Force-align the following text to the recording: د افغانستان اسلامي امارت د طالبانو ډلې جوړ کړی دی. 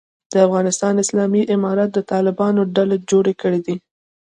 د 0.33 0.35
افغانستان 0.47 0.93
اسلامي 1.03 1.41
امارت 1.55 1.89
د 1.93 1.99
طالبانو 2.11 2.61
ډلې 2.75 2.97
جوړ 3.09 3.25
کړی 3.41 3.59
دی. 3.65 3.75